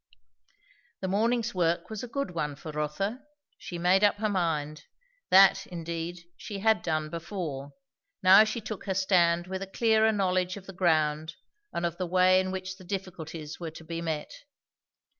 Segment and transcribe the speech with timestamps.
[1.01, 3.21] The morning's work was a good one for Rotha.
[3.59, 4.85] She made up her mind.
[5.29, 7.73] That, indeed, she had done before;
[8.23, 11.35] now she took her stand with a clearer knowledge of the ground
[11.71, 14.31] and of the way in which the difficulties were to be met.